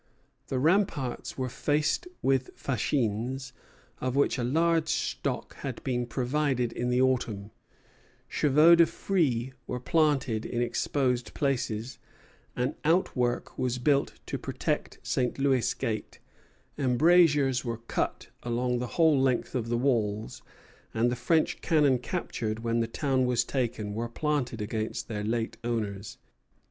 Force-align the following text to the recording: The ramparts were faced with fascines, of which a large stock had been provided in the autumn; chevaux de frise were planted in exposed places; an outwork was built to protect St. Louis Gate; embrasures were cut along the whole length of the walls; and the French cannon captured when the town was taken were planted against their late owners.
The 0.47 0.57
ramparts 0.57 1.37
were 1.37 1.47
faced 1.47 2.07
with 2.23 2.49
fascines, 2.55 3.53
of 3.99 4.15
which 4.15 4.39
a 4.39 4.43
large 4.43 4.87
stock 4.89 5.53
had 5.57 5.83
been 5.83 6.07
provided 6.07 6.73
in 6.73 6.89
the 6.89 6.99
autumn; 6.99 7.51
chevaux 8.27 8.73
de 8.73 8.87
frise 8.87 9.51
were 9.67 9.79
planted 9.79 10.43
in 10.43 10.59
exposed 10.59 11.35
places; 11.35 11.99
an 12.55 12.73
outwork 12.83 13.55
was 13.59 13.77
built 13.77 14.13
to 14.25 14.39
protect 14.39 14.97
St. 15.03 15.37
Louis 15.37 15.71
Gate; 15.75 16.17
embrasures 16.79 17.63
were 17.63 17.77
cut 17.77 18.29
along 18.41 18.79
the 18.79 18.87
whole 18.97 19.21
length 19.21 19.53
of 19.53 19.69
the 19.69 19.77
walls; 19.77 20.41
and 20.95 21.11
the 21.11 21.15
French 21.15 21.61
cannon 21.61 21.99
captured 21.99 22.61
when 22.63 22.79
the 22.79 22.87
town 22.87 23.27
was 23.27 23.43
taken 23.43 23.93
were 23.93 24.09
planted 24.09 24.61
against 24.63 25.07
their 25.07 25.23
late 25.23 25.57
owners. 25.63 26.17